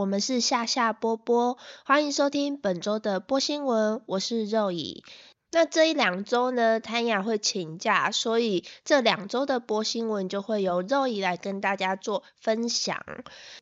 [0.00, 5.04] 我们是夏夏波波，欢迎收听本周的波新闻，我是肉乙。
[5.50, 13.04] 那这一两周呢，谭雅会请假，所以这两周的播新闻就会由肉姨来跟大家做分享。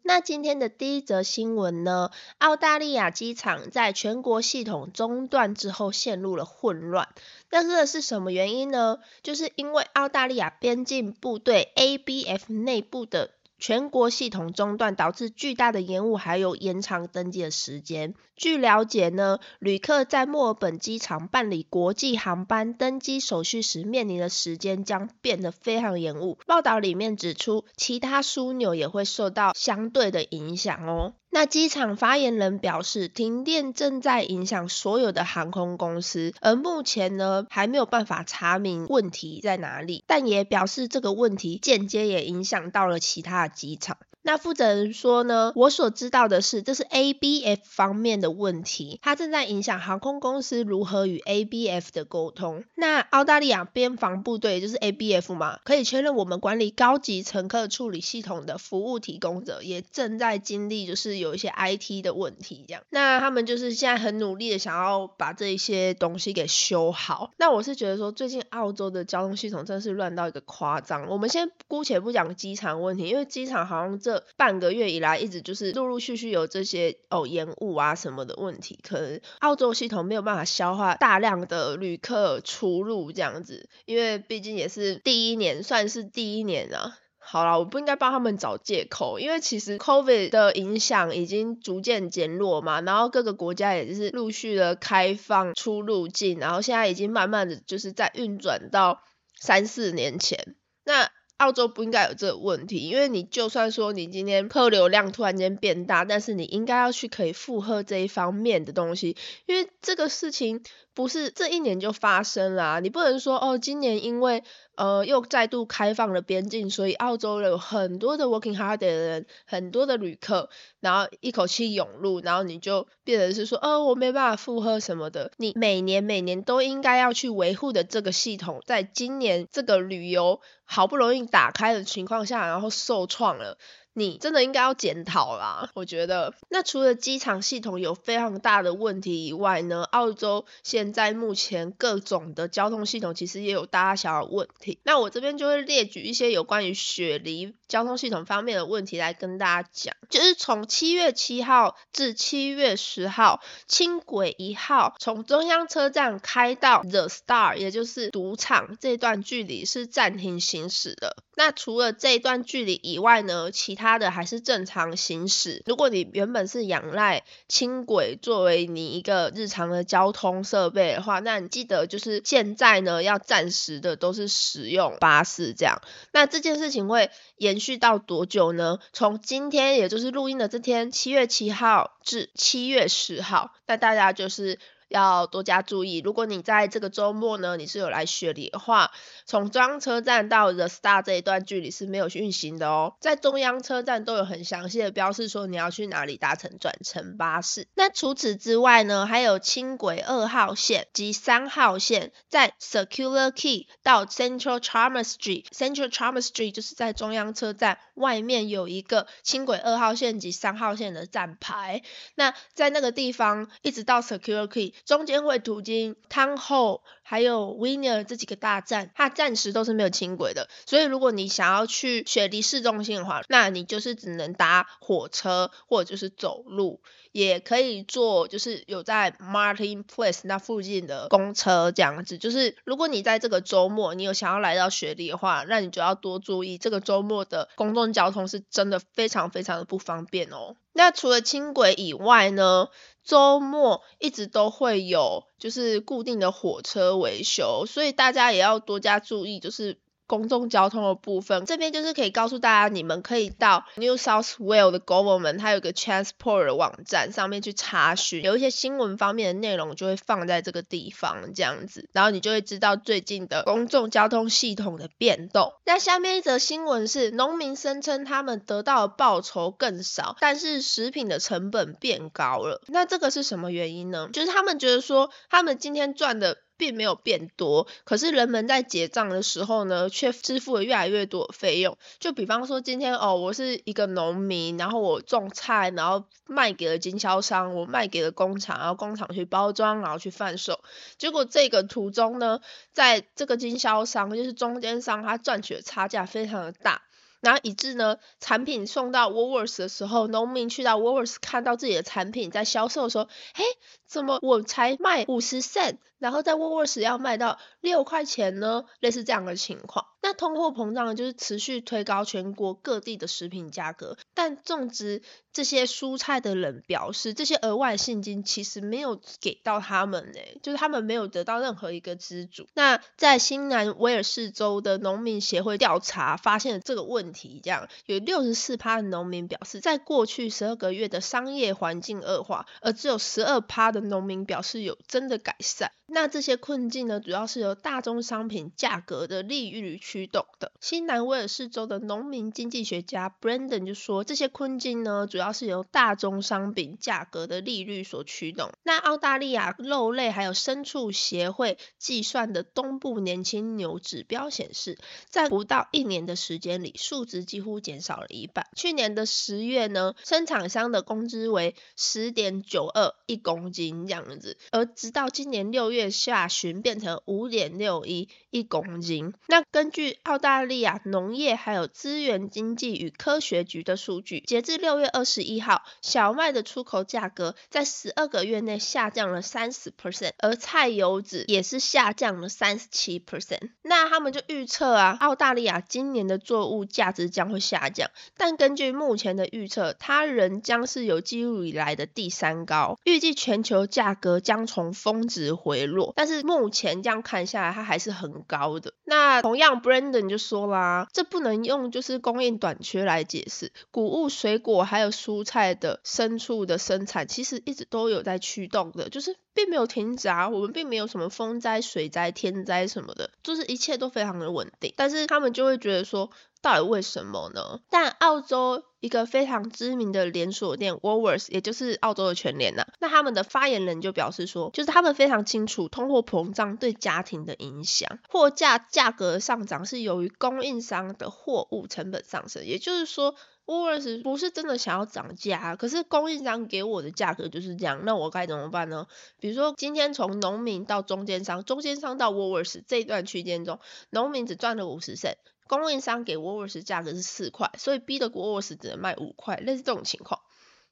[0.02, 7.08] 那今天的第一则新闻呢，澳大利亚机场在全国系统中断之后陷入了混乱。
[7.50, 8.98] 那这是什么原因呢？
[9.24, 13.32] 就是因为澳大利亚边境部队 ABF 内部的。
[13.58, 18.14] 全国系统中断导致巨大的延误，还有延长登机的时间。
[18.36, 26.38] 据了解呢，旅客在墨尔本机场办理国际航班登机手续时面临的时间将变得非常延误。
[26.46, 31.14] 报道里面指出，其他枢纽也会受到相对的影响哦。
[31.30, 43.98] 那机场发言人表示，停电正在影响所有的航空公司，而目前呢还没有办法查明问题在哪里，但也表示这个问题间接也影响到了其他的机场。
[44.28, 52.62] 那负责人说呢，我所知道的是，这是 ABF 方面的问题，它正在影响航空公司如何与 ABF 的沟通。
[52.74, 62.82] 那澳大利亚边防部队就是 ABF 嘛，可以确认我们管理高级乘客处理系统的服务提供者也正在经历就是有一些 IT 的问题这样。
[62.90, 67.30] 那他们就是现在很努力的想要把这一些东西给修好。
[67.38, 71.08] 那我是觉得说，最近澳洲的交通系统真是乱到一个夸张。
[71.08, 86.98] 我们先姑且不讲机场问题，因为机场好像这半个月以来，一直就是陆陆续续有这些哦延误啊什么的问题，可能澳洲系统没有办法消化大量的旅客出入这样子，因为毕竟也是第一年，算是第一年啊。
[87.18, 99.02] 好啦，我不应该帮他们找借口，因为其实 COVID 的影响已经逐渐减弱嘛，然后各个国家也就是陆续的开放出入境，然后现在已经慢慢的就是在运转到
[99.34, 101.10] 三四年前，那。
[101.38, 109.16] 澳洲不应该有这个问题，因为你就算说你今天客流量突然间变大，但是你应该要去可以负荷这一方面的东西，
[109.46, 110.62] 因为这个事情
[110.94, 114.42] 不是这一年就发生啦，你不能说哦，今年因为
[114.78, 120.48] 呃又再度开放了边境，所以澳洲有很多的 working hard 的人，很多的旅客，
[120.80, 130.40] 然后一口气涌入，然后你就变成是说，呃，我没办法负荷什么的，你每年每年都应该要去维护的这个系统，在今年这个旅游。
[130.70, 133.56] 好不容易打开的情况下，然后受创了。
[133.98, 136.32] 你真的应该要检讨啦，我觉得。
[136.48, 144.78] 那除了机场系统有非常大的问题以外呢，澳洲现在目前各种的交通系统其实也有大小的问题。
[144.84, 149.94] 那我这边就会列举一些有关于雪梨交通系统方面的问题来跟大家讲。
[150.08, 161.16] 就是从七月七号至七月十号，轻轨一号从中央车站开到 The Star，也就是赌场这段距离是暂停行驶的。
[161.38, 165.62] 那除了这一段距离以外呢，其他的还是正常行驶。
[165.66, 175.80] 如果你原本是仰赖轻轨作为你一个日常的交通设备的话，那你记得就是现在呢要暂时的都是使用巴士这样。
[176.10, 178.80] 那这件事情会延续到多久呢？
[178.92, 184.58] 从今天也就是录音的这天，七月七号至七月十号，那大家就是。
[184.88, 188.90] 要多加注意，如果你在这个周末呢，你是有来雪梨的话，
[189.26, 192.94] 从中央车站到 The Star 这一段距离是没有运行的哦。
[193.00, 197.68] 在中央车站都有很详细的标示说你要去哪里搭乘转乘巴士。
[197.74, 205.44] 那除此之外呢，还有轻轨二号线及三号线，在 Circular Quay 到 Central Charmer Street。
[205.50, 211.82] Central Charmer Street 就是在中央车站外面有一个轻轨二号线及三号线的站牌。
[212.14, 214.72] 那在那个地方一直到 Circular Quay。
[214.84, 226.80] 中间会途经汤后还有 Winner 这几个大站，它暂时都是没有轻轨的，所以如果你想要去雪梨市中心的话，那你就是只能搭火车或者就是走路，
[227.12, 232.18] 也可以坐就是有在 Martin Place 那附近的公车这样子。
[232.18, 240.56] 就是如果你在这个周末你有想要来到雪梨的话，那你就要多注意这个周末的公共交通是真的非常非常的不方便哦。
[240.72, 242.68] 那除了轻轨以外呢，
[243.02, 249.78] 周末一直都会有就是固定的火车维修，所以大家也要多加注意，就是。
[250.08, 265.52] 公众交通的部分，这边就是可以告诉大家，你们可以到 New South Wales 的 Government，它有个 Transport 的网站上面去查询，有一些新闻方面的内容就会放在这个地方这样子，然后你就会知道最近的公众交通系统的变动。
[265.66, 272.62] 那下面一则新闻是，农民声称他们得到的报酬更少，但是食品的成本变高了。
[272.68, 274.08] 那这个是什么原因呢？
[274.10, 276.38] 就是他们觉得说，他们今天赚的。
[276.58, 281.78] 并没有变多，可是人们在结账的时候呢，却支付了越来越多的费用。
[282.00, 290.60] 就比方说，今天哦，我是一个农民，然后我种菜，然后卖给了经销商，我卖给了工厂，然后工厂去包装，然后去贩售。
[290.98, 292.40] 结果这个途中呢，
[292.72, 296.82] 在这个经销商就是中间商，他赚取的差价非常的大。
[297.20, 303.44] 然后以致呢，产品送到 Woolworths 的时候，农民去到 Woolworths 看到自己的产品在销售，的时候，嘿，
[303.88, 308.64] 怎么我才卖五十 cent，然后在 Woolworths 要卖到六块钱呢？
[308.80, 309.86] 类似这样的情况。
[310.00, 315.02] 那通货膨胀就是持续推高全国各地的食品价格，但种植
[315.32, 322.46] 这些蔬菜的人表示，这些额外现金其实没有给到他们诶，就是他们没有得到任何一个资助。
[322.54, 335.72] 那在新南威尔士州的农民协会调查发现这个问题，这样有六十四趴的农民表示，在过去十二个月的商业环境恶化，而只有十二趴的农民表示有真的改善。
[335.90, 340.52] 那这些困境呢，主要是由大宗商品价格的利率驱动的。
[340.60, 348.50] 新南威尔士州的农民经济学家 Brandon 就说，这些困境呢，主要是由大宗商品价格的利率所驱动。
[348.64, 354.76] 那澳大利亚肉类还有牲畜协会计算的东部年轻牛指标显示，
[355.08, 358.46] 在不到一年的时间里，数值几乎减少了一半。
[358.54, 365.77] 去年的十月呢，生产商的工资为十点九二一公斤这样子，而直到今年六月。
[365.78, 369.14] 月下旬变成五点六一一公斤。
[369.28, 383.50] 那根据澳大利亚农业还有资源经济与科学局的数据，截至六月二十一号，小麦的出口价格在十二个月内下降了三十 percent，而菜油脂也是下降了三十七 percent。
[383.62, 392.76] 那他们就预测啊，澳大利亚今年的作物价值将会下降，但根据目前的预测，它仍将是有记录以来的第三高。
[392.82, 395.67] 预计全球价格将从峰值回。
[395.68, 398.72] 落，但是目前这样看下来，它还是很高的。
[398.84, 403.52] 那同样，Brandon 就说啦，这不能用就是供应短缺来解释。
[403.70, 410.28] 谷物、水果还有蔬菜的牲畜的生产，其实一直都有在驱动的，就是并没有停止啊。
[410.28, 414.74] 我们并没有什么风灾、水灾、天灾什么的，就是一切都非常的稳定。
[414.76, 416.10] 但是他们就会觉得说。
[416.40, 417.58] 到底为什么呢？
[417.68, 433.16] 但澳洲一个非常知名的连锁店 Woolworths，也就是澳洲的全联呐，那他们的发言人就表示说，就是他们非常清楚通货膨胀对家庭的影响，货价价格上涨是由于供应商的货物成本上升，也就是说。
[433.48, 438.86] W o o l s 不是真的想要涨价，可是供应商给我的价格就是这样，那我该怎么办呢？
[439.20, 443.58] 比如说今天从农民到中间商，中间商到 w o o l s 这一段区间中，
[443.88, 445.14] 农民只赚了五十 cent，
[445.46, 450.20] 供应商给 w o o l s 价格是四块，所以逼得 w o o l s 只能卖五块，类似这种情况。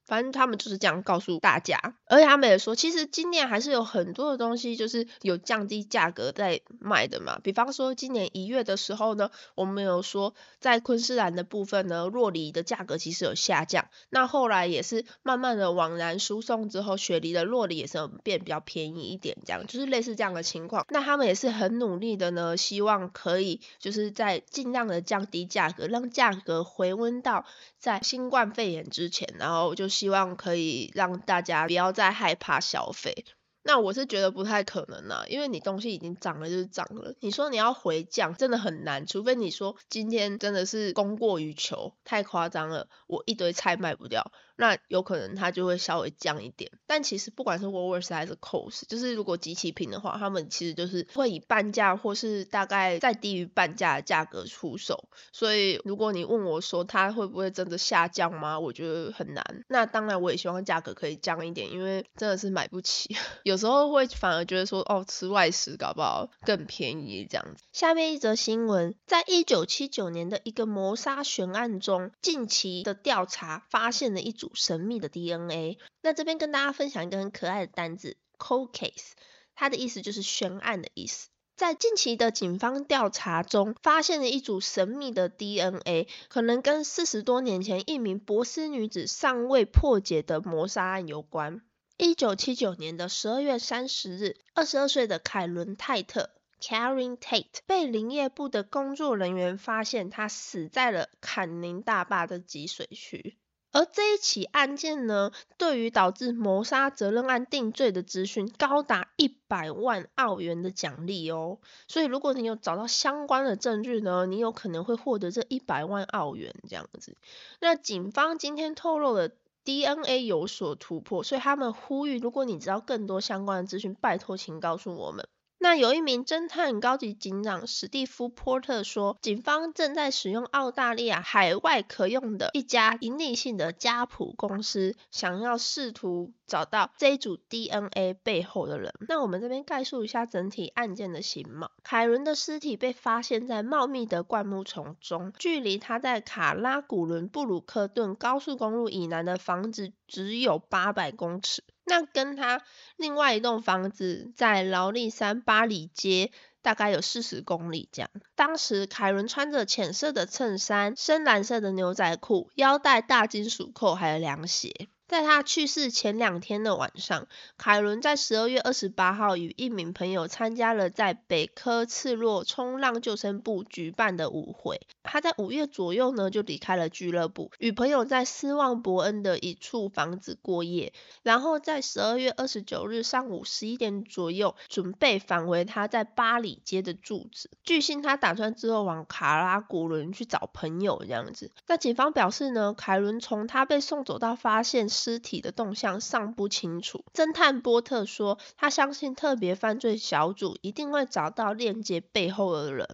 [0.06, 7.40] 反正他们就是这样告诉大家，而且他们也说，其实今年还是有很多的东西就是有降低价格在卖的嘛。
[7.42, 13.88] 比方说今年一月的时候呢，我们有说在昆士兰的部分呢，洛梨的价格其实有下降。
[14.08, 20.86] 那后来也是慢慢的往南输送之后，雪梨的洛梨也是变比较便宜一点，这样就是类似这样的情况。
[20.90, 27.44] 那他们也是很努力的呢，希望可以就是在尽量的降低价格，让价格回温到
[27.80, 29.95] 在新冠肺炎之前，然后就是。
[29.96, 33.24] 希望可以让大家不要再害怕消费。
[33.62, 44.30] 那我是觉得不太可能啊，因为你东西已经涨了就是涨了，你说你要回降真的很难，除非你说今天真的是供过于求，太夸张了，我一堆菜卖不掉。
[44.56, 55.08] 那有可能它就会稍微降一点，但其实不管是 workers 还是 c o s 就是如果集齐品的话，他们其实就是会以半价或是大概再低于半价的价格出售。
[55.32, 58.58] 所以如果你问我说它会不会真的下降吗？
[58.58, 59.44] 我觉得很难。
[59.68, 63.14] 那当然我也希望价格可以降一点，因为真的是买不起。
[63.44, 67.62] 有时候会反而觉得说哦吃外食搞不好更便宜这样子。
[67.72, 74.45] 下面一则新闻，在一九七九年的一个谋杀悬案中，近期的调查发现了一组。
[74.54, 79.12] 神秘的 DNA，那这边跟大家分享一个很可爱的单字，cold case，
[79.54, 81.28] 它的意思就是悬案的意思。
[81.56, 91.62] 在近期的警方调查中，发现了一组神秘的 DNA，可能跟四十多年前一名博斯女子尚未破解的谋杀案有关。
[91.96, 96.30] 一九七九年的十二月三十日，二十二岁的凯伦泰特。
[96.58, 103.36] Karen Tate 被林业部的工作人员发现，她死在了坎宁大坝的集水区。
[103.76, 111.58] 而这一起案件呢，对于导致谋杀责任案定罪的资讯，高达一百万澳元的奖励哦。
[111.86, 117.18] 所以如果你有找到相关的证据呢，你有可能会获得这一百万澳元这样子。
[117.60, 119.28] 那警方今天透露了
[119.64, 125.28] DNA 有所突破，所以他们呼吁，如果你知道更多相关的资讯，拜托请告诉我们。
[125.58, 138.92] 那有一名侦探高级警长史蒂夫·波特说，警方正在使用澳大利亚海外可用的一家盈利性的家谱公司，想要试图找到这一组 DNA 背后的人。
[139.08, 151.64] 那我们这边概述一下整体案件的形貌：凯伦的尸体被发现在茂密的灌木丛中，距离他在卡拉古伦布鲁克顿高速公路以南的房子只有八百公尺。
[151.86, 152.62] 那跟他
[152.96, 158.10] 另外一栋房子在劳力山巴里街大概有四十公里这样。
[158.34, 164.88] 当时凯伦穿着浅色的衬衫、深蓝色的牛仔裤，腰带大金属扣，还有凉鞋。
[165.08, 174.80] 在他去世前两天的晚上，凯伦在十二月二十八号与一名朋友参加了在北科次洛冲浪救生部举办的舞会。
[175.04, 187.48] 他在五月左右呢就离开了俱乐部，与朋友在斯旺伯恩的一处房子过夜，然后在十二月二十九日上午十一点左右准备返回他在巴里街的住址。
[187.62, 191.52] 据信他打算之后往卡拉古伦去找朋友这样子。
[191.68, 194.90] 那警方表示呢，凯伦从他被送走到发现。
[194.96, 197.04] 尸体的动向尚不清楚。
[197.12, 202.88] 侦探波特说，他相信特别犯罪小组一定会找到链接背后的人。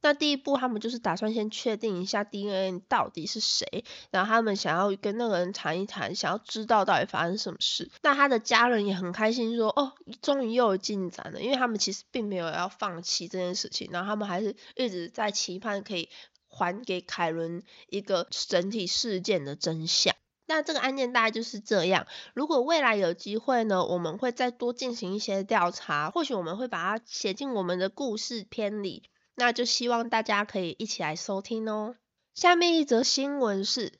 [0.00, 7.90] 那第一步，他们就是打算先确定一下 DNA 到底是谁，然后他们想要跟那个人谈一谈，想要知道到底发生什么事。
[8.02, 16.08] 那他的家人也很开心，说哦，终于又有进展了，因为他们其实并没有要放弃这件事情，然后他们还是一直在期盼可以
[16.48, 20.14] 还给凯伦一个整体事件的真相。
[20.48, 22.06] 那这个案件大概就是这样。
[22.34, 29.04] 如果未来有机会呢，我们会再多进行一些调查，或许我们会把它写进我们的故事篇里。
[29.34, 31.94] 那就希望大家可以一起来收听哦。
[32.34, 33.92] 下面一则新闻是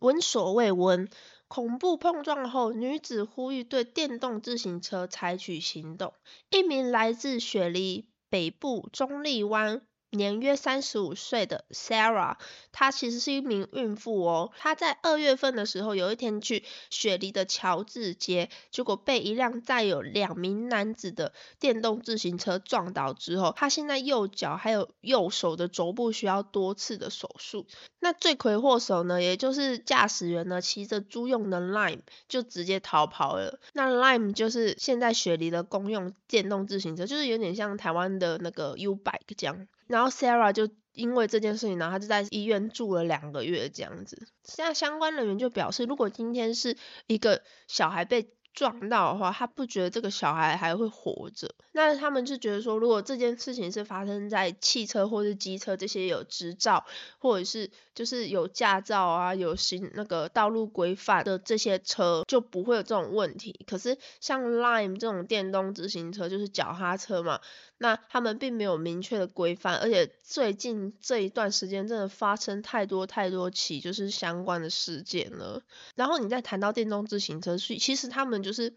[0.00, 1.08] 闻所未闻，
[1.48, 6.14] 恐怖碰撞后，女子呼吁对电动自行车采取行动。
[6.48, 9.82] 一名来自雪梨北部中立湾。
[10.10, 12.36] 年约三十五岁的 Sarah，
[12.72, 14.50] 她其实是一名孕妇哦。
[14.58, 27.66] 她在二月份的时候，有一天去雪梨的乔治街，结果被一辆载有两名男子的电动自行车撞倒之后，她现在右脚还有右手的肘部需要多次的手术。
[28.00, 33.60] 那罪魁祸首呢，也就是驾驶员呢，骑着租用的 Lime 就直接逃跑了。
[33.74, 39.68] 那 Lime 就是现在雪梨的公用电动自行车，就是有点像台湾的那个 U Bike 这样。
[39.90, 44.28] 然后 Sarah 就因为这件事情，然后他就在医院住了两个月这样子。
[44.44, 51.54] 现在相关人员就表示，如果今天是一个小孩被撞到的话，他不觉得这个小孩还会活着。
[51.72, 56.84] 那他们就觉得说，如果这件事情是发生在汽车或是机车这些有执照
[57.20, 63.64] 或者是就是有驾照啊、有行那个道路规范的这些车，就不会有这种问题。
[63.68, 67.40] 可是像 Lime 这种电动自行车，就是脚踏车嘛，
[67.82, 75.62] 那他们并没有明确的规范，而且最近这一段时间真的发生太多太多起就是相关的事件了。
[75.94, 78.76] 然后你再谈到电动自行车，所以其实他们就是，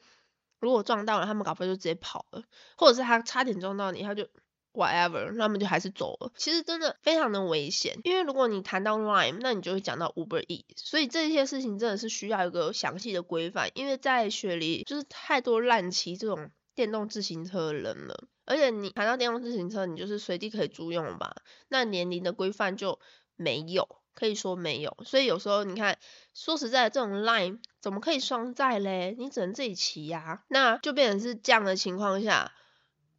[0.61, 2.43] 如果撞到了，他们搞不好就直接跑了，
[2.77, 4.29] 或者是他差点撞到你，他就
[4.71, 6.31] whatever，那么就还是走了。
[6.37, 21.35] 其实真的非常的危险，因为如果你谈到 Lime，那你就会讲到 Uber E，所以这些事情真的是需要一个详细的规范，因为在雪梨就是太多滥骑这种电动自行车的人了，而且你谈到电动自行车，你就是随地可以租用吧，
[21.69, 22.99] 那年龄的规范就
[23.35, 23.97] 没有。
[24.15, 25.97] 可以说没有，所以有时候你看，
[26.35, 29.15] 说实在，这种 line 怎么可以双载嘞？
[29.17, 32.51] 你只能自己骑呀，那就变成是这样的情况下，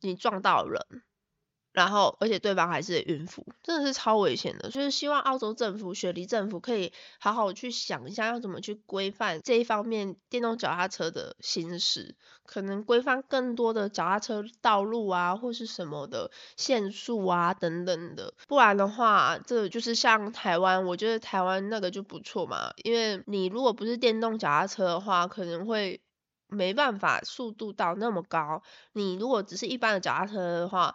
[0.02, 0.80] 你撞到人。
[1.74, 4.70] 然后，而且对方还是孕妇，真的是超危险的。
[4.70, 12.14] 就是希望澳洲政府、雪梨政府可以好好去想一下，要怎么去规范这一方面电动脚踏车的行驶，
[12.46, 18.32] 可能规范更多的脚踏车道路啊，或是什么的限速啊等等的。
[18.46, 26.00] 不然的话，这就是像台湾，我觉得台湾那个就不错嘛，因为你如果不是电动脚踏车的话，可能会
[26.46, 28.62] 没办法速度到那么高。
[28.92, 30.94] 你如果只是一般的脚踏车的话，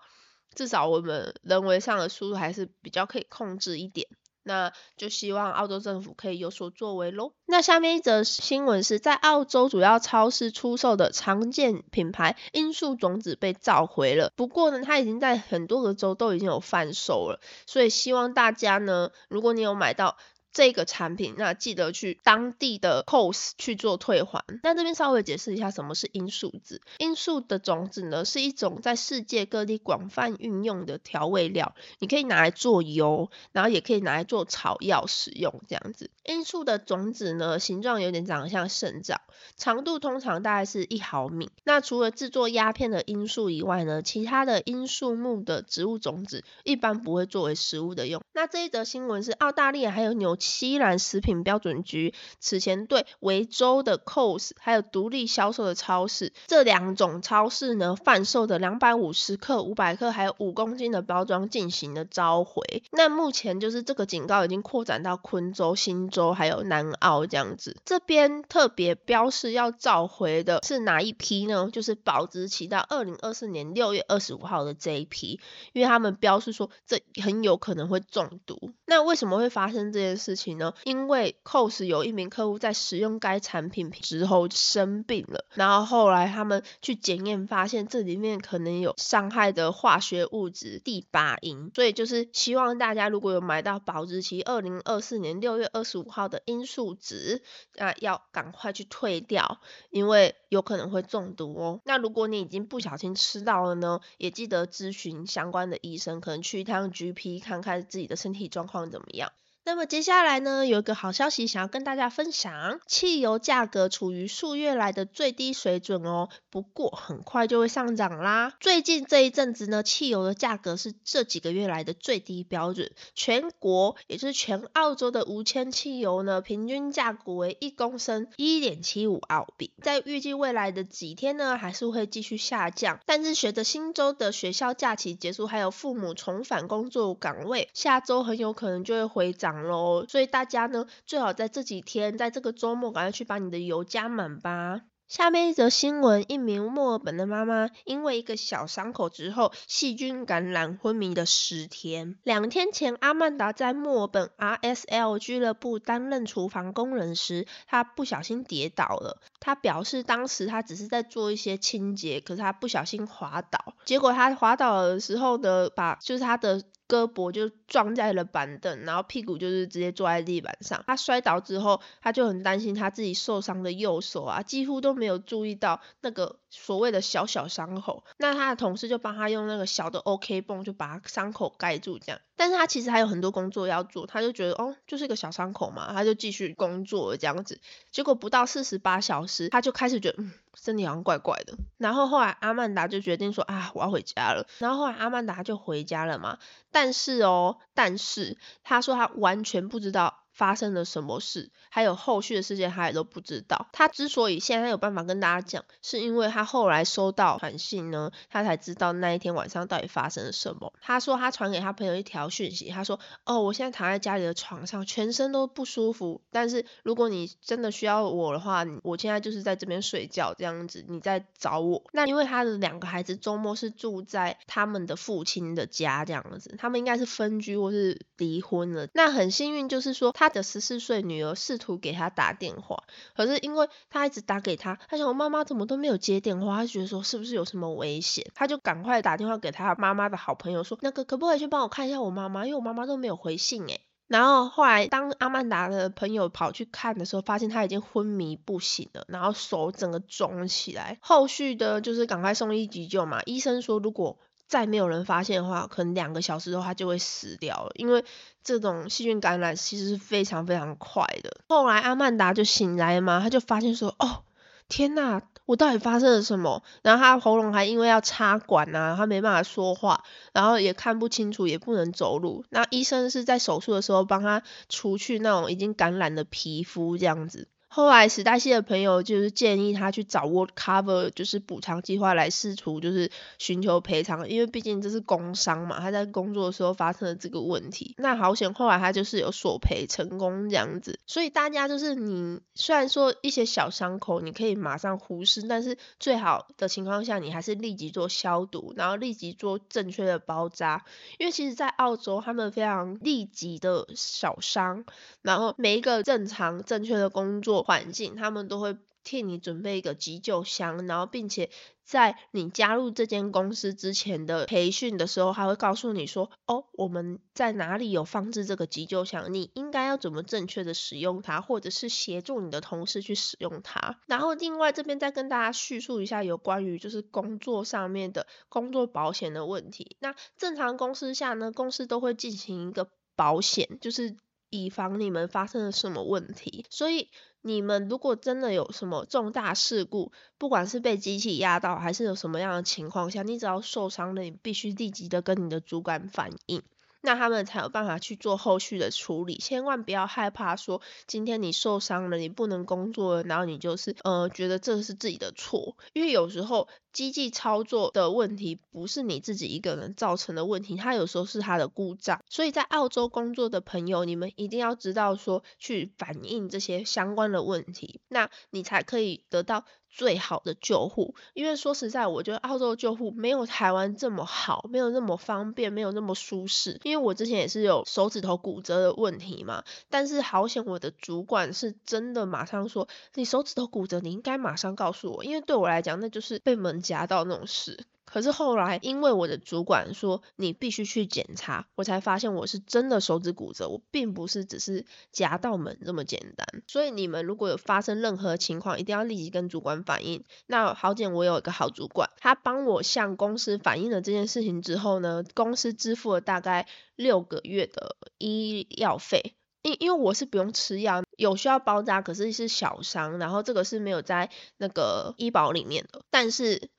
[0.56, 4.08] 至少我们人为上的输入还是比较可以控制一点，
[4.44, 7.34] 那就希望澳洲政府可以有所作为喽。
[7.46, 20.18] 那下面一则新闻是在澳洲主要超市出售的常见品牌罂粟种子被召回了，不过呢，它已经在很多个州都已经有贩售了，所以希望大家呢，如果你有买到。
[20.52, 24.44] 这个产品，那记得去当地的 COS 去做退还。
[24.64, 26.82] 那这边稍微解释一下什么是罂粟籽。
[26.98, 36.10] 罂粟的种子呢，是一种在世界各地广泛运用的调味料，你可以拿来做油，然后也可以拿来做草药使用这样子。
[36.24, 39.22] 罂粟的种子呢，形状有点长得像肾脏，
[39.56, 41.50] 长度通常大概是一毫米。
[41.64, 48.22] 那除了制作鸦片的罂粟以外呢，其他的罂粟木的植物种子一般不会作为食物的用。
[48.34, 62.84] 那这一则新闻是澳大利亚还有纽西兰食品标准局此前对维州的 COS 还有独立销售的超市这两种超市呢贩售的两百五十克、五百克还有五公斤的包装进行了召回。
[62.92, 67.78] 那目前就是这个警告已经扩展到昆州、新州还有南澳这样子。
[67.86, 71.70] 这边特别标示要召回的是哪一批呢？
[71.72, 75.40] 就是保质期到二零二四年六月二十五号的这一批，
[75.74, 78.72] 因为他们标示说这很有可能会中毒。
[78.86, 80.76] 那为什么会发生这件事事情呢？
[80.84, 97.42] 因为 COS 有一名客户在使用该产品之后生病了，然后后来他们去检验发现这里面可能有伤害的化学物质第八因，所以就是希望大家如果有买到保质期二零二四年六月二十五号的罂粟籽，
[97.76, 99.60] 那要赶快去退掉，
[99.90, 101.82] 因为有可能会中毒哦。
[101.86, 109.32] 那如果你已经不小心吃到了呢，也记得咨询相关的医生，可能去一趟 GP 看看自己的身体状况怎么样。
[109.70, 118.52] 那么接下来呢，有一个好消息想要跟大家分享，汽油价格处于数月来的最低水准哦，不过很快就会上涨啦。
[118.60, 133.00] 最近这一阵子呢，汽油的价格是这几个月来的最低标准，全国也就是全澳洲的无铅汽油呢，平均价格为一公升一点七五澳币，在预计未来的几天呢，还是会继续下降。
[133.06, 139.59] 但是随着新州的学校假期结束，还有父母重返工作岗位，下周很有可能就会回涨。
[139.64, 144.82] 喽，所以大家呢，最好在这几天，在这个周末，赶快去把你的油加满吧。
[145.08, 152.20] 下面一则新闻，一名墨尔本的妈妈因为一个小伤口之后细菌感染昏迷了十天。
[152.22, 159.20] 两天前，阿曼达在墨尔本 RSL 俱乐部担任厨房工人时，她不小心跌倒了。
[159.40, 166.62] 她表示，当时她只是在做一些清洁，可是她不小心滑倒，结果她滑倒的时候呢，把就是她的。
[166.90, 170.84] 胳膊就撞在了板凳，然后屁股就是直接坐在地板上。
[170.88, 178.04] 他摔倒之后，他就很担心他自己受伤的右手啊，几乎都没有注意到那个所谓的小小伤口。
[178.18, 182.20] 那他的同事就帮他用那个小的 OK 绷，就把伤口盖住这样。
[182.40, 187.60] 但是他其实还有很多工作要做，他就觉得哦，就是一个小伤口嘛，他就继续工作这样子。
[187.92, 191.58] 结果不到四十八小时，他就开始觉得嗯，身体好像怪怪的。
[191.78, 194.48] 然后后来阿曼达就决定说啊，我要回家了。
[194.60, 196.38] 然后后来阿曼达就回家了嘛。
[196.72, 200.24] 但是哦，但是他说他完全不知道。
[200.40, 203.68] 发生了什么事，还有后续的事件，他也都不知道。
[203.74, 210.72] 他之所以现在有办法跟大家讲，是因为他后来收到短信呢，他才知道那一天晚上到底发生了什么。
[210.80, 216.22] 他说他传给他朋友一条讯息，他说：“哦，我现在躺在家里的床上，全身都不舒服。
[216.32, 221.84] 但是如果你真的需要我的话，我现在就是在这边睡觉这样子，你在找我。
[221.92, 228.88] 那因为他的两个孩子周末是住在他们的父亲的家这样子，他们应该是分居或是离婚了。
[228.94, 230.29] 那很幸运就是说他。
[230.30, 232.84] 的十四岁女儿试图给他打电话，
[233.16, 243.82] 可是因为他一直打给他，他想我妈妈怎么都没有接电话，他觉得说是不是有什么危险，他就赶快打电话给他妈妈的好朋友说，那个可不可以去帮我看一下我妈妈，因为我妈妈都没有回信诶。
[244.08, 254.18] 然后后来当阿曼达的朋友跑去看的时候，发现他已经昏迷不醒了，然后手整个肿起来，后续的就是赶快送医急救嘛，医生说如果
[254.50, 258.04] 再没有人发现的话，可能两个小时的话就会死掉了，因为
[258.44, 261.38] 这种细菌感染其实是非常非常快的。
[261.48, 264.24] 后来阿曼达就醒来嘛，他就发现说，哦，
[264.68, 266.64] 天呐，我到底发生了什么？
[266.82, 272.44] 然后他喉咙还因为要插管啊，他没办法说话，然后也看不清楚，也不能走路。
[272.50, 277.48] 那医生是在手术的时候帮他除去那种已经感染的皮肤这样子。
[277.80, 287.96] 后来史黛西的朋友就是建议他去找 World Cover，就是补偿计划来试图就是寻求赔偿，因为毕竟这是工伤嘛，他在工作的时候发生了这个问题。
[287.98, 291.00] 那好险，后来他就是有索赔成功这样子。
[291.08, 300.84] 所以大家就是你虽然说一些小伤口你可以马上忽视，但是最好的情况下你还是立即做消毒，然后立即做正确的包扎。
[301.18, 304.84] 因为其实，在澳洲他们非常立即的小伤，
[305.22, 307.69] 然后每一个正常正确的工作。
[307.70, 311.52] 环境，他们都会替你准备一个急救箱，然后并且
[311.84, 324.00] 在你加入这间公司之前的培训的时候，还会告诉你说，哦，我们在哪里有放置这个急救箱，你应该要怎么正确的使用它，或者是协助你的同事去使用它。
[324.08, 329.96] 然后另外这边再跟大家叙述一下有关于就是工作上面的工作保险的问题。
[330.00, 334.18] 那正常公司下呢，公司都会进行一个保险，就是
[334.50, 337.10] 以防你们发生了什么问题，所以。
[337.42, 346.62] 你们如果真的有什么重大事故，不管是被机器压到，还是有什么样的情况下，你只要受伤了，你必须立即的跟你的主管反映。
[347.02, 369.66] 那他们才有办法去做后续的处理，千万不要害怕说今天你受伤了，你不能工作，然后你就是呃觉得这是自己的错，因为有时候机器操作的问题不是你自己一个人造成的问题，它有时候是它的故障，所以在澳洲工作的朋友，你们一定要知道说去反映这些相关的问题，那你才可以得到。
[369.90, 376.80] 最好的救护，因为说实在，我觉得澳洲救护没有台湾这么好，没有那么方便，没有那么舒适。
[376.84, 387.86] 因为我之前也是有手指头骨折的问题嘛，但是好险我的主管是真的马上说，你手指头骨折，你应该马上告诉我，因为对我来讲，那就是被门夹到那种事。
[388.12, 396.64] 可是后来，因为我的主管说你必须去检查，我才发现我是真的手指骨折，我并不是只是夹到门这么简单。
[396.68, 400.24] 所以你们如果有发生任何情况，一定要立即跟主管反映。
[400.48, 409.36] 那好简，我有一个好主管，他帮我向公司反映了这件事情之后呢，公司支付了大概六个月的医药费。
[409.62, 416.70] 因因为我是不用吃药，有需要包扎，可是是小伤，然后这个是没有在那个医保里面的，但是。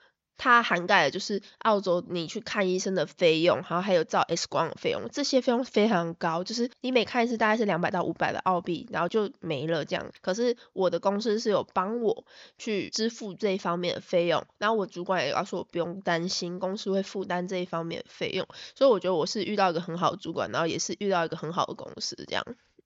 [0.42, 10.11] 它涵盖的就是澳洲你去看医生的费用，然后还有照 X 光的费用，这些费用非常高，就是你每看一次大概是两百到五百的澳币，然后就没了这样。
[10.22, 12.24] 可是我的公司是有帮我
[12.57, 22.42] 去支付这一方面的费用，然后我主管也告诉我不用担心，公司会负担这一方面的费用，所以我觉得我是遇到一个很好的主管，然后也是遇到一个很好的公司这样。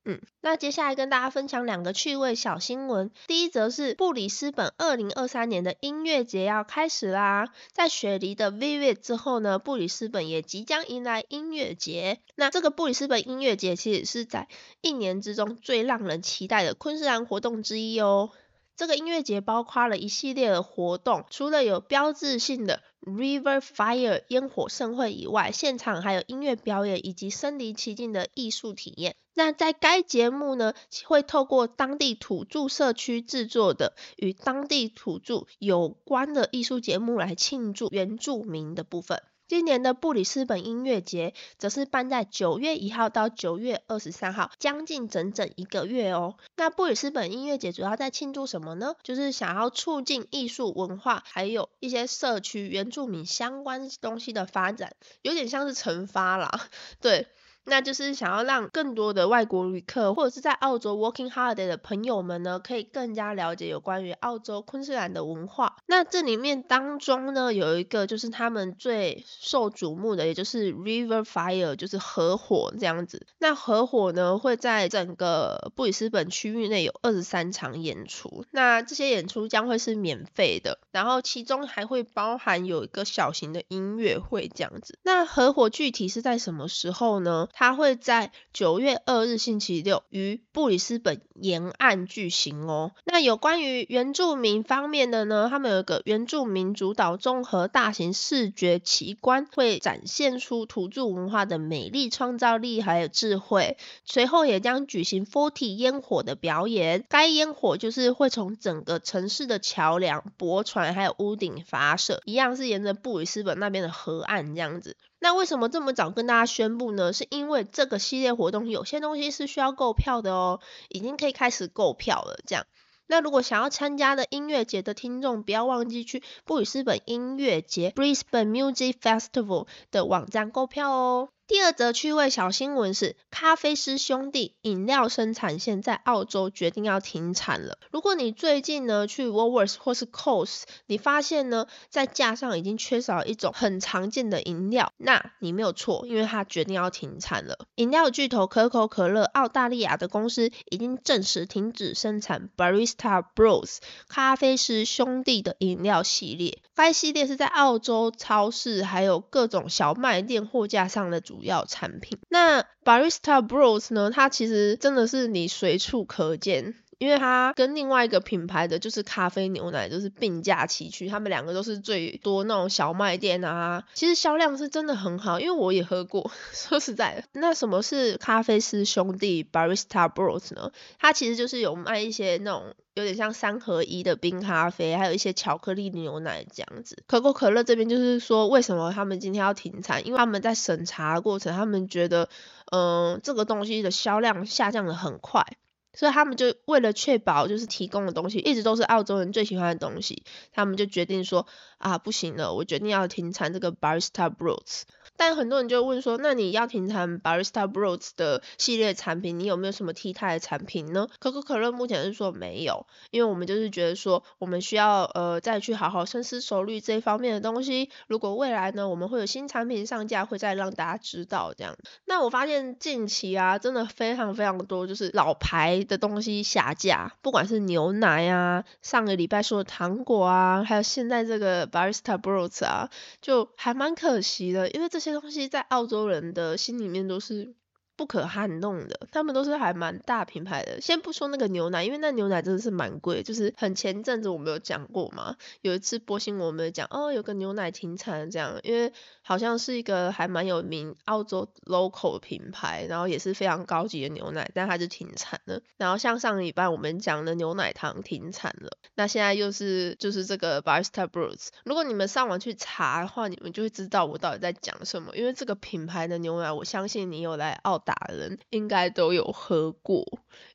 [0.06, 3.10] 嗯，那接下来跟大家分享两个趣味小新闻。
[3.26, 12.20] 第一则是布里斯本二零二三年的音乐节要开始啦，在雪梨的 Vivid 之后呢，布里斯本也即将迎来音乐节。
[12.34, 14.48] 那这个布里斯本音乐节其实是在
[14.82, 18.30] 一年之中最让人期待的昆士兰活动之一哦。
[18.76, 29.14] 这个音乐节包括了一系列的活动，除了有标志性的 River Fire 烟火盛会以外，现场还有音乐表演以及身临其境的艺术体验。
[29.34, 30.74] 那在该节目呢，
[31.06, 39.22] 会透过当地土著社区制作的与当地土著有关的艺术节目来庆祝原住民的部分。
[39.46, 46.36] 今年的布里斯本音乐节则是办在九月一号到九月二十三号，将近整整一个月哦。
[46.56, 48.94] 那布里斯本音乐节主要在庆祝什么呢？
[49.02, 56.68] 就是想要促进艺术文化，还有一些社区原住民相关东西的发展，有点像是惩罚啦，
[57.00, 57.26] 对。
[57.66, 65.76] 那就是想要让更多的外国旅客，或者是在澳洲 working holiday 的朋友们呢，可以更加了解有关于澳洲昆士兰的文化。
[65.86, 73.26] 那这里面当中呢，有一个就是他们最受瞩目的，也就是 River Fire，就是河火这样子。
[73.38, 78.44] 那河火呢，会在整个布里斯本区域内有二十三场演出。
[78.50, 84.98] 那这些演出将会是免费的，然后其中还会包含有一个小型的音乐会这样子。
[85.02, 87.48] 那河火具体是在什么时候呢？
[87.54, 92.92] 它会在九月二日星期六于布里斯本沿岸举行哦。
[93.04, 103.76] 那有关于原住民方面的呢，他们有一个原住民主导综合大型视觉奇观，会展现出土著文化的美丽、创造力还有智慧。
[104.04, 114.96] 随后也将举行 Forty 烟火的表演，该烟火就是会从整个城市的桥梁、驳船还有屋顶发射，一样是沿着布里斯本那边的河岸这样子。
[115.24, 117.14] 那为什么这么早跟大家宣布呢？
[117.14, 120.60] 是因为这个系列活动有些东西是需要购票的哦，
[120.90, 122.40] 已经可以开始购票了。
[122.46, 122.66] 这样，
[123.06, 131.30] 那如果想要参加的音乐节的听众，不要忘记去布里斯本音乐节 （Brisbane Music Festival） 的网站购票哦。
[131.46, 137.76] 第二则趣味小新闻是，咖啡师兄弟饮料生产线在澳洲决定要停产了。
[137.90, 147.58] 如果你最近呢去 Woolworths 或是 Coles，你发现呢在架上已经缺少一种很常见的饮料，那你没有错，因为它决定要停产了。
[147.74, 156.62] 饮料巨头可口可乐澳大利亚的公司已经正式停止生产 Barista Bros 咖啡师兄弟的饮料系列。
[156.74, 161.33] 该系列是在澳洲超市还有各种小卖店货架上的主。
[161.34, 164.12] 主要产品，那 Barista Bros 呢？
[164.12, 166.76] 它其实真的是你随处可见。
[167.04, 176.30] 因为它跟另外一个品牌的就是咖啡牛奶就是并驾齐驱，他们两个都是最多那种小卖店啊，其实销量是真的很好，因为我也喝过。
[176.52, 180.72] 说实在的，那什么是咖啡师兄弟 Barista Bros 呢？
[180.98, 187.02] 它其实就是有卖一些那种有点像三合一的冰咖啡，还有一些巧克力牛奶这样子。
[187.06, 190.06] 可口可乐这边就是说，为什么他们今天要停产？
[190.06, 192.30] 因为他们在审查过程，他们觉得，
[192.72, 195.44] 嗯，这个东西的销量下降的很快。
[195.94, 201.46] 所以他们就为了确保就是提供的东西一直都是澳洲人最喜欢的东西，他们就决定说
[201.84, 204.84] 啊不行了，我决定要停产这个 Barista Bros。
[205.16, 211.06] 但很多人就问说，那你要停产 Barista Bros 的系列产品，你有没有什么替代的产品呢？
[211.20, 217.90] 可口可乐目前是说没有，因为我们就是觉得说，我们需要呃再去好好深思熟虑这一方面的东西。
[218.08, 221.76] 如果未来呢，我们会有新产品上架，会再让大家知道这样。
[222.06, 232.88] 那我发现近期啊，真的非常非常多，就是老牌的东西下架，不管是牛奶啊，上个礼拜说的糖果啊，还有现在这个 Barista Bros 啊，
[233.20, 234.84] 就还蛮可惜的，因为。
[234.94, 237.52] 这些东西在澳洲人的心里面都是。
[237.96, 240.80] 不可撼动的，他们都是还蛮大品牌的。
[240.80, 255.60] 先不说那个牛奶，因为那牛奶真的是蛮贵，就是很前阵子我们有讲过嘛，有一次播新闻我们讲，哦，有个牛奶停产这样，因为好像是一个还蛮有名澳洲 local 品牌，然后也是非常高级的牛奶，但它就停产了。
[255.76, 261.50] 然后像上礼拜我们讲的牛奶糖停产了，那现在又是就是这个 Barista Bros。
[261.64, 267.83] 如果你们上网去查的话，你们就会知道我到底在讲什么，因为这个品牌的牛奶，我相信你有来澳。
[267.84, 270.04] 打人应该都有喝过，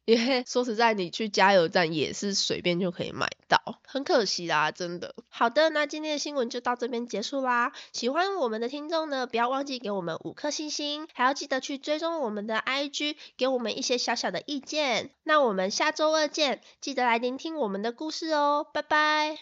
[0.06, 5.15] 因为说实在，你去加油站也是随便就可以买到，很可惜啦，真的。
[5.30, 7.72] 好的，那今天的新闻就到这边结束啦。
[7.94, 15.12] 喜欢我们的听众呢，不要忘记给我们五颗星星，还要记得去追踪我们的 IG，给我们一些小小的意见。
[15.24, 19.39] 那我们下周二见，记得来聆听我们的故事哦，拜拜。